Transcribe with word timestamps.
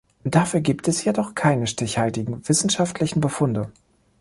Dafür 0.23 0.61
gibt 0.61 0.87
es 0.87 1.03
jedoch 1.05 1.35
keine 1.35 1.67
stichhaltigen 1.67 2.41
wissenschaftlichen 2.49 3.21
Befunde. 3.21 3.71